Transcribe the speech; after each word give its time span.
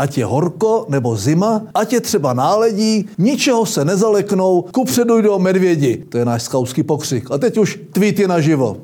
Ať 0.00 0.18
je 0.18 0.24
horko 0.24 0.86
nebo 0.88 1.16
zima, 1.16 1.62
ať 1.74 1.92
je 1.92 2.00
třeba 2.00 2.32
náledí, 2.32 3.08
ničeho 3.18 3.66
se 3.66 3.84
nezaleknou, 3.84 4.64
kupředu 4.72 5.20
jdou 5.20 5.38
medvědi. 5.38 6.04
To 6.08 6.18
je 6.18 6.24
náš 6.24 6.42
skautský 6.42 6.82
pokřik. 6.82 7.30
A 7.30 7.38
teď 7.38 7.58
už 7.58 7.80
tweety 7.92 8.28
naživo. 8.28 8.76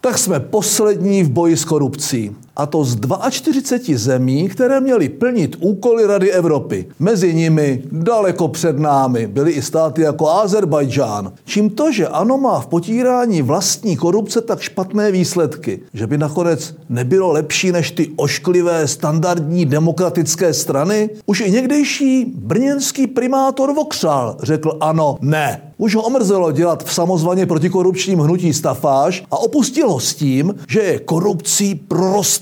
Tak 0.00 0.18
jsme 0.18 0.40
poslední 0.40 1.22
v 1.22 1.30
boji 1.30 1.56
s 1.56 1.64
korupcí 1.64 2.36
a 2.56 2.66
to 2.66 2.84
z 2.84 2.96
42 3.30 3.98
zemí, 3.98 4.48
které 4.48 4.80
měly 4.80 5.08
plnit 5.08 5.56
úkoly 5.60 6.06
Rady 6.06 6.32
Evropy. 6.32 6.86
Mezi 6.98 7.34
nimi 7.34 7.82
daleko 7.92 8.48
před 8.48 8.78
námi 8.78 9.26
byly 9.26 9.52
i 9.52 9.62
státy 9.62 10.02
jako 10.02 10.30
Azerbajdžán. 10.30 11.32
Čím 11.44 11.70
to, 11.70 11.92
že 11.92 12.08
ANO 12.08 12.38
má 12.38 12.60
v 12.60 12.66
potírání 12.66 13.42
vlastní 13.42 13.96
korupce 13.96 14.40
tak 14.40 14.60
špatné 14.60 15.12
výsledky, 15.12 15.80
že 15.94 16.06
by 16.06 16.18
nakonec 16.18 16.74
nebylo 16.88 17.32
lepší 17.32 17.72
než 17.72 17.90
ty 17.90 18.10
ošklivé 18.16 18.88
standardní 18.88 19.66
demokratické 19.66 20.54
strany? 20.54 21.10
Už 21.26 21.40
i 21.40 21.50
někdejší 21.50 22.24
brněnský 22.36 23.06
primátor 23.06 23.74
Vokřál 23.74 24.36
řekl 24.42 24.76
ano, 24.80 25.16
ne. 25.20 25.62
Už 25.78 25.94
ho 25.94 26.02
omrzelo 26.02 26.52
dělat 26.52 26.84
v 26.84 26.94
samozvaně 26.94 27.46
protikorupčním 27.46 28.18
hnutí 28.18 28.52
stafáž 28.52 29.24
a 29.30 29.38
opustil 29.38 29.90
ho 29.90 30.00
s 30.00 30.14
tím, 30.14 30.54
že 30.68 30.80
je 30.80 30.98
korupcí 30.98 31.74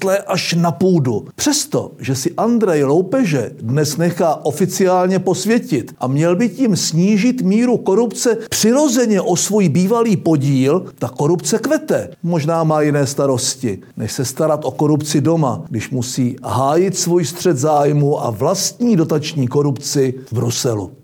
prorostlé 0.04 0.18
až 0.18 0.54
na 0.54 0.72
půdu. 0.72 1.24
Přesto, 1.34 1.90
že 1.98 2.14
si 2.14 2.32
Andrej 2.36 2.84
Loupeže 2.84 3.50
dnes 3.60 3.96
nechá 3.96 4.44
oficiálně 4.44 5.18
posvětit 5.18 5.94
a 5.98 6.06
měl 6.06 6.36
by 6.36 6.48
tím 6.48 6.76
snížit 6.76 7.42
míru 7.42 7.76
korupce 7.76 8.36
přirozeně 8.50 9.20
o 9.20 9.36
svůj 9.36 9.68
bývalý 9.68 10.16
podíl, 10.16 10.84
ta 10.98 11.08
korupce 11.08 11.58
kvete. 11.58 12.08
Možná 12.22 12.64
má 12.64 12.80
jiné 12.80 13.06
starosti, 13.06 13.78
než 13.96 14.12
se 14.12 14.24
starat 14.24 14.64
o 14.64 14.70
korupci 14.70 15.20
doma, 15.20 15.64
když 15.70 15.90
musí 15.90 16.36
hájit 16.44 16.96
svůj 16.96 17.24
střed 17.24 17.56
zájmu 17.56 18.24
a 18.24 18.30
vlastní 18.30 18.96
dotační 18.96 19.48
korupci 19.48 20.14
v 20.26 20.32
Bruselu. 20.32 21.03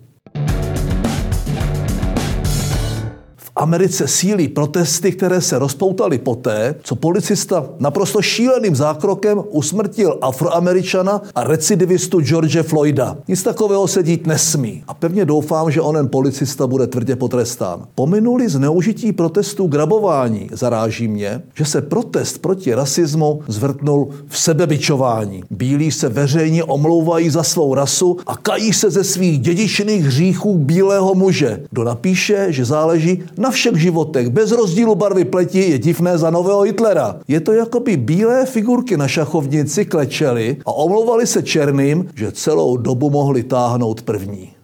Americe 3.61 4.09
sílí 4.09 4.49
protesty, 4.49 5.13
které 5.13 5.41
se 5.41 5.59
rozpoutaly 5.59 6.19
poté, 6.19 6.75
co 6.83 6.97
policista 6.97 7.69
naprosto 7.79 8.23
šíleným 8.23 8.77
zákrokem 8.77 9.43
usmrtil 9.51 10.19
afroameričana 10.23 11.23
a 11.35 11.45
recidivistu 11.45 12.21
George 12.21 12.63
Floyda. 12.63 13.17
Nic 13.29 13.43
takového 13.43 13.89
se 13.89 14.03
dít 14.03 14.27
nesmí. 14.27 14.83
A 14.89 14.95
pevně 14.95 15.25
doufám, 15.25 15.71
že 15.71 15.81
onen 15.81 16.09
policista 16.09 16.67
bude 16.67 16.87
tvrdě 16.87 17.17
potrestán. 17.17 17.87
Pominuli 17.95 18.49
zneužití 18.49 19.13
protestů 19.13 19.67
grabování. 19.67 20.49
Zaráží 20.53 21.09
mě, 21.09 21.43
že 21.55 21.65
se 21.65 21.83
protest 21.83 22.39
proti 22.39 22.75
rasismu 22.75 23.41
zvrtnul 23.49 24.09
v 24.29 24.39
sebebičování. 24.39 25.43
Bílí 25.51 25.91
se 25.91 26.09
veřejně 26.09 26.65
omlouvají 26.65 27.31
za 27.31 27.43
svou 27.43 27.75
rasu 27.75 28.17
a 28.27 28.37
kají 28.37 28.73
se 28.73 28.91
ze 28.91 29.05
svých 29.05 29.39
dědičných 29.39 30.05
hříchů 30.05 30.59
bílého 30.59 31.15
muže. 31.15 31.63
Kdo 31.71 31.85
napíše, 31.85 32.47
že 32.49 32.65
záleží 32.65 33.23
na 33.39 33.50
všech 33.51 33.77
životech, 33.77 34.29
bez 34.29 34.53
rozdílu 34.53 34.95
barvy 34.95 35.25
pleti, 35.25 35.71
je 35.71 35.79
divné 35.79 36.19
za 36.19 36.31
nového 36.31 36.63
Hitlera. 36.63 37.21
Je 37.29 37.41
to 37.41 37.53
jako 37.53 37.81
by 37.81 37.97
bílé 37.97 38.47
figurky 38.47 38.97
na 38.97 39.09
šachovnici 39.09 39.85
klečely 39.85 40.57
a 40.67 40.73
omlouvali 40.73 41.27
se 41.27 41.43
černým, 41.43 42.09
že 42.15 42.33
celou 42.33 42.77
dobu 42.77 43.11
mohli 43.11 43.43
táhnout 43.43 44.03
první. 44.03 44.60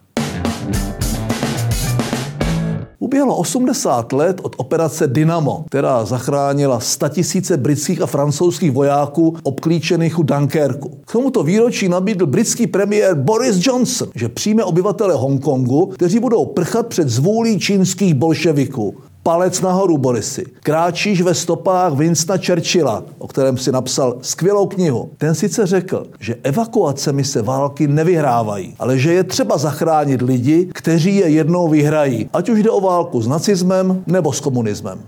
Uběhlo 3.17 3.35
80 3.37 4.13
let 4.13 4.39
od 4.43 4.55
operace 4.57 5.07
Dynamo, 5.07 5.65
která 5.67 6.05
zachránila 6.05 6.79
tisíce 7.09 7.57
britských 7.57 8.01
a 8.01 8.05
francouzských 8.05 8.71
vojáků 8.71 9.37
obklíčených 9.43 10.19
u 10.19 10.23
Dunkerku. 10.23 10.89
K 11.05 11.11
tomuto 11.11 11.43
výročí 11.43 11.89
nabídl 11.89 12.25
britský 12.25 12.67
premiér 12.67 13.15
Boris 13.15 13.65
Johnson, 13.65 14.07
že 14.15 14.29
přijme 14.29 14.63
obyvatele 14.63 15.13
Hongkongu, 15.13 15.85
kteří 15.85 16.19
budou 16.19 16.45
prchat 16.45 16.87
před 16.87 17.09
zvůlí 17.09 17.59
čínských 17.59 18.13
bolševiků. 18.13 18.95
Palec 19.27 19.61
nahoru, 19.61 19.97
Borisy. 19.97 20.45
Kráčíš 20.63 21.21
ve 21.21 21.33
stopách 21.33 21.93
Winstona 21.93 22.39
Churchilla, 22.45 23.03
o 23.17 23.27
kterém 23.27 23.57
si 23.57 23.71
napsal 23.71 24.17
skvělou 24.21 24.67
knihu. 24.67 25.09
Ten 25.17 25.35
sice 25.35 25.65
řekl, 25.65 26.07
že 26.19 26.35
evakuacemi 26.43 27.23
se 27.23 27.41
války 27.41 27.87
nevyhrávají, 27.87 28.75
ale 28.79 28.97
že 28.97 29.13
je 29.13 29.23
třeba 29.23 29.57
zachránit 29.57 30.21
lidi, 30.21 30.69
kteří 30.73 31.15
je 31.15 31.29
jednou 31.29 31.67
vyhrají, 31.67 32.29
ať 32.33 32.49
už 32.49 32.63
jde 32.63 32.69
o 32.69 32.81
válku 32.81 33.21
s 33.21 33.27
nacismem 33.27 34.03
nebo 34.07 34.33
s 34.33 34.39
komunismem. 34.39 34.99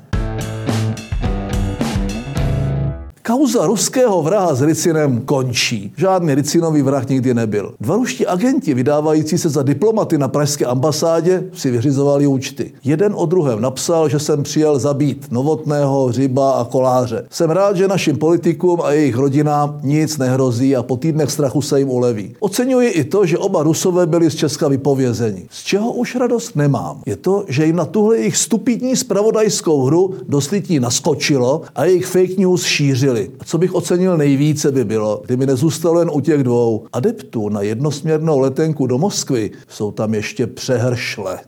Kauza 3.29 3.65
ruského 3.65 4.21
vraha 4.25 4.55
s 4.55 4.61
Ricinem 4.61 5.21
končí. 5.21 5.93
Žádný 5.97 6.35
Ricinový 6.35 6.81
vrah 6.81 7.09
nikdy 7.09 7.33
nebyl. 7.33 7.73
Dva 7.79 7.95
ruští 7.95 8.25
agenti, 8.25 8.73
vydávající 8.73 9.37
se 9.37 9.49
za 9.49 9.63
diplomaty 9.63 10.17
na 10.17 10.27
pražské 10.27 10.65
ambasádě, 10.65 11.43
si 11.53 11.71
vyřizovali 11.71 12.27
účty. 12.27 12.71
Jeden 12.83 13.13
o 13.15 13.25
druhém 13.25 13.61
napsal, 13.61 14.09
že 14.09 14.19
jsem 14.19 14.43
přijel 14.43 14.79
zabít 14.79 15.27
Novotného, 15.31 16.05
Hřiba 16.05 16.51
a 16.51 16.65
Koláře. 16.65 17.25
Jsem 17.29 17.49
rád, 17.49 17.77
že 17.77 17.87
našim 17.87 18.17
politikům 18.17 18.81
a 18.81 18.91
jejich 18.91 19.15
rodinám 19.15 19.79
nic 19.83 20.17
nehrozí 20.17 20.75
a 20.75 20.83
po 20.83 20.97
týdnech 20.97 21.31
strachu 21.31 21.61
se 21.61 21.79
jim 21.79 21.89
uleví. 21.89 22.35
Oceňuji 22.39 22.89
i 22.89 23.03
to, 23.03 23.25
že 23.25 23.37
oba 23.37 23.63
Rusové 23.63 24.07
byli 24.07 24.31
z 24.31 24.35
Česka 24.35 24.67
vypovězeni. 24.67 25.45
Z 25.49 25.63
čeho 25.63 25.91
už 25.91 26.15
radost 26.15 26.55
nemám, 26.55 27.01
je 27.05 27.15
to, 27.15 27.45
že 27.47 27.65
jim 27.65 27.75
na 27.75 27.85
tuhle 27.85 28.17
jejich 28.17 28.37
stupidní 28.37 28.95
spravodajskou 28.95 29.85
hru 29.85 30.13
doslití 30.27 30.79
naskočilo 30.79 31.61
a 31.75 31.85
jejich 31.85 32.05
fake 32.05 32.37
news 32.37 32.63
šířili 32.63 33.18
byli. 33.19 33.37
Co 33.45 33.57
bych 33.57 33.75
ocenil 33.75 34.17
nejvíce 34.17 34.71
by 34.71 34.85
bylo, 34.85 35.21
kdyby 35.25 35.45
nezůstalo 35.45 35.99
jen 35.99 36.09
u 36.13 36.19
těch 36.19 36.43
dvou 36.43 36.85
adeptů 36.93 37.49
na 37.49 37.61
jednosměrnou 37.61 38.39
letenku 38.39 38.87
do 38.87 38.97
Moskvy, 38.97 39.51
jsou 39.67 39.91
tam 39.91 40.13
ještě 40.13 40.47
přehršle. 40.47 41.39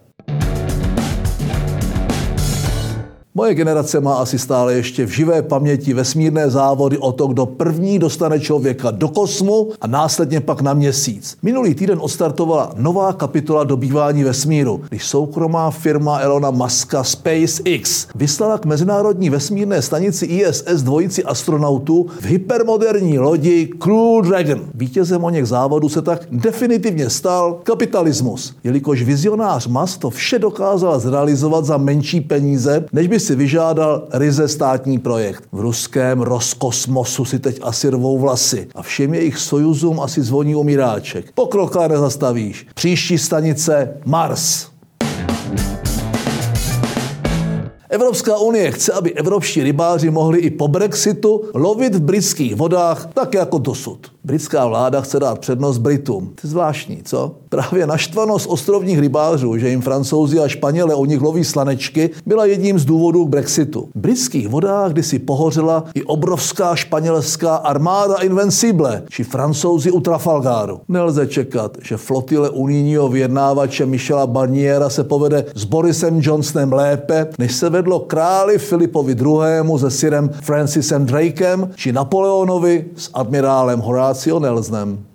Moje 3.41 3.55
generace 3.55 3.99
má 3.99 4.13
asi 4.13 4.39
stále 4.39 4.73
ještě 4.73 5.05
v 5.05 5.09
živé 5.09 5.41
paměti 5.41 5.93
vesmírné 5.93 6.49
závody 6.49 6.97
o 6.97 7.11
to, 7.11 7.27
kdo 7.27 7.45
první 7.45 7.99
dostane 7.99 8.39
člověka 8.39 8.91
do 8.91 9.07
kosmu 9.07 9.69
a 9.81 9.87
následně 9.87 10.41
pak 10.41 10.61
na 10.61 10.73
měsíc. 10.73 11.37
Minulý 11.41 11.75
týden 11.75 11.97
odstartovala 12.01 12.71
nová 12.77 13.13
kapitola 13.13 13.63
dobývání 13.63 14.23
vesmíru, 14.23 14.81
když 14.89 15.05
soukromá 15.07 15.71
firma 15.71 16.19
Elona 16.19 16.51
Muska 16.51 17.03
SpaceX 17.03 18.07
vyslala 18.15 18.57
k 18.57 18.65
mezinárodní 18.65 19.29
vesmírné 19.29 19.81
stanici 19.81 20.25
ISS 20.25 20.81
dvojici 20.83 21.23
astronautů 21.23 22.05
v 22.19 22.25
hypermoderní 22.25 23.19
lodi 23.19 23.69
Crew 23.79 24.21
Dragon. 24.27 24.61
Vítězem 24.75 25.23
o 25.23 25.29
něch 25.29 25.47
závodů 25.47 25.89
se 25.89 26.01
tak 26.01 26.21
definitivně 26.31 27.09
stal 27.09 27.59
kapitalismus, 27.63 28.55
jelikož 28.63 29.03
vizionář 29.03 29.67
Musk 29.67 29.99
to 29.99 30.09
vše 30.09 30.39
dokázal 30.39 30.99
zrealizovat 30.99 31.65
za 31.65 31.77
menší 31.77 32.21
peníze, 32.21 32.85
než 32.93 33.07
by 33.07 33.19
si 33.19 33.30
vyžádal 33.35 34.07
ryze 34.13 34.47
státní 34.47 34.99
projekt. 34.99 35.43
V 35.51 35.59
ruském 35.59 36.21
Roskosmosu 36.21 37.25
si 37.25 37.39
teď 37.39 37.59
asi 37.63 37.89
rvou 37.89 38.19
vlasy 38.19 38.67
a 38.75 38.81
všem 38.81 39.13
jejich 39.13 39.37
sojuzům 39.37 39.99
asi 39.99 40.21
zvoní 40.21 40.55
umíráček. 40.55 41.31
Pokroka 41.35 41.87
nezastavíš. 41.87 42.67
Příští 42.73 43.17
stanice 43.17 43.93
Mars. 44.05 44.70
Evropská 47.91 48.37
unie 48.37 48.71
chce, 48.71 48.93
aby 48.93 49.13
evropští 49.13 49.63
rybáři 49.63 50.09
mohli 50.09 50.39
i 50.39 50.49
po 50.49 50.67
Brexitu 50.67 51.41
lovit 51.53 51.95
v 51.95 52.01
britských 52.01 52.55
vodách 52.55 53.07
tak 53.13 53.33
jako 53.33 53.57
dosud. 53.57 53.99
Britská 54.23 54.67
vláda 54.67 55.01
chce 55.01 55.19
dát 55.19 55.39
přednost 55.39 55.77
Britům. 55.77 56.25
To 56.25 56.47
je 56.47 56.49
zvláštní, 56.49 57.01
co? 57.03 57.35
Právě 57.49 57.87
naštvanost 57.87 58.47
ostrovních 58.49 58.99
rybářů, 58.99 59.57
že 59.57 59.69
jim 59.69 59.81
francouzi 59.81 60.39
a 60.39 60.47
Španělé 60.47 60.95
u 60.95 61.05
nich 61.05 61.21
loví 61.21 61.43
slanečky, 61.43 62.09
byla 62.25 62.45
jedním 62.45 62.79
z 62.79 62.85
důvodů 62.85 63.25
k 63.25 63.29
Brexitu. 63.29 63.89
V 63.95 63.99
britských 63.99 64.47
vodách 64.47 64.91
kdysi 64.91 65.19
pohořela 65.19 65.83
i 65.93 66.03
obrovská 66.03 66.75
španělská 66.75 67.55
armáda 67.55 68.15
Invencible, 68.15 69.03
či 69.09 69.23
francouzi 69.23 69.91
u 69.91 69.99
Trafalgaru. 69.99 70.79
Nelze 70.87 71.27
čekat, 71.27 71.77
že 71.83 71.97
flotile 71.97 72.49
unijního 72.49 73.09
vyjednávače 73.09 73.85
Michela 73.85 74.27
Barniera 74.27 74.89
se 74.89 75.03
povede 75.03 75.45
s 75.55 75.63
Borisem 75.63 76.19
Johnsonem 76.21 76.73
lépe, 76.73 77.27
než 77.39 77.55
se 77.55 77.69
vedlo 77.81 78.05
králi 78.05 78.61
Filipovi 78.61 79.17
II. 79.17 79.79
se 79.79 79.89
syrem 79.89 80.29
Francisem 80.29 81.05
Drakem, 81.05 81.73
či 81.75 81.89
Napoleonovi 81.91 82.93
s 82.93 83.09
admirálem 83.13 83.81
Horácio 83.81 84.37
Nelznem. 84.37 85.10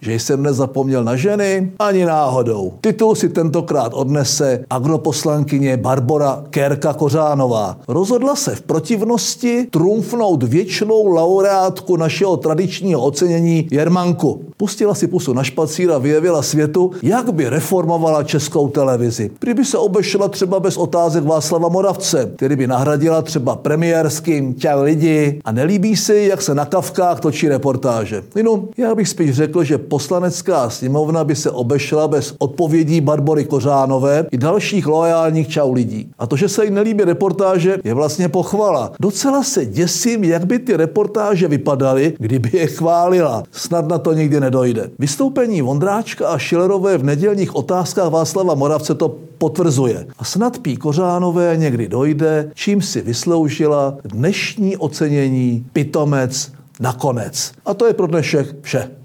Že 0.00 0.14
jsem 0.14 0.42
nezapomněl 0.42 1.04
na 1.04 1.16
ženy? 1.16 1.72
Ani 1.78 2.04
náhodou. 2.04 2.72
Titul 2.80 3.14
si 3.14 3.28
tentokrát 3.28 3.92
odnese 3.94 4.64
agroposlankyně 4.70 5.76
Barbora 5.76 6.44
Kérka 6.50 6.92
Kořánová. 6.92 7.76
Rozhodla 7.88 8.36
se 8.36 8.54
v 8.54 8.62
protivnosti 8.62 9.66
trumfnout 9.70 10.42
věčnou 10.42 11.06
laureátku 11.06 11.96
našeho 11.96 12.36
tradičního 12.36 13.00
ocenění 13.00 13.68
Jermanku. 13.70 14.40
Pustila 14.56 14.94
si 14.94 15.06
pusu 15.06 15.32
na 15.32 15.44
špacír 15.44 15.92
a 15.92 15.98
vyjevila 15.98 16.42
světu, 16.42 16.90
jak 17.02 17.32
by 17.34 17.48
reformovala 17.48 18.22
českou 18.22 18.68
televizi. 18.68 19.30
Kdyby 19.40 19.64
se 19.64 19.78
obešla 19.78 20.28
třeba 20.28 20.60
bez 20.60 20.76
otázek 20.76 21.24
Václava 21.24 21.68
Moravce, 21.68 22.32
který 22.36 22.56
by 22.56 22.66
nahradila 22.66 23.22
třeba 23.22 23.56
premiérským 23.56 24.54
Čau 24.54 24.82
lidi 24.82 25.40
a 25.44 25.52
nelíbí 25.52 25.96
se 25.96 26.20
jak 26.20 26.42
se 26.42 26.54
na 26.54 26.64
kavkách 26.64 27.20
točí 27.20 27.48
reportáže. 27.48 28.22
No, 28.42 28.64
já 28.76 28.94
bych 28.94 29.08
spíš 29.08 29.34
řekl, 29.34 29.64
že 29.64 29.78
poslanecká 29.90 30.70
sněmovna 30.70 31.24
by 31.24 31.36
se 31.36 31.50
obešla 31.50 32.08
bez 32.08 32.34
odpovědí 32.38 33.00
Barbory 33.00 33.44
Kořánové 33.44 34.26
i 34.30 34.38
dalších 34.38 34.86
loajálních 34.86 35.48
čau 35.48 35.72
lidí. 35.72 36.10
A 36.18 36.26
to, 36.26 36.36
že 36.36 36.48
se 36.48 36.64
jí 36.64 36.70
nelíbí 36.70 37.04
reportáže, 37.04 37.76
je 37.84 37.94
vlastně 37.94 38.28
pochvala. 38.28 38.92
Docela 39.00 39.42
se 39.42 39.66
děsím, 39.66 40.24
jak 40.24 40.46
by 40.46 40.58
ty 40.58 40.76
reportáže 40.76 41.48
vypadaly, 41.48 42.14
kdyby 42.18 42.50
je 42.58 42.66
chválila. 42.66 43.42
Snad 43.50 43.88
na 43.88 43.98
to 43.98 44.12
nikdy 44.12 44.40
nedojde. 44.40 44.90
Vystoupení 44.98 45.62
Vondráčka 45.62 46.28
a 46.28 46.38
Šilerové 46.38 46.98
v 46.98 47.04
nedělních 47.04 47.56
otázkách 47.56 48.10
Václava 48.10 48.54
Moravce 48.54 48.94
to 48.94 49.16
potvrzuje. 49.38 50.06
A 50.18 50.24
snad 50.24 50.58
Pí 50.58 50.76
Kořánové 50.76 51.56
někdy 51.56 51.88
dojde, 51.88 52.50
čím 52.54 52.82
si 52.82 53.00
vysloužila 53.02 53.96
dnešní 54.04 54.76
ocenění 54.76 55.66
pitomec 55.72 56.52
nakonec. 56.80 57.52
A 57.66 57.74
to 57.74 57.86
je 57.86 57.94
pro 57.94 58.06
dnešek 58.06 58.56
vše. 58.62 58.99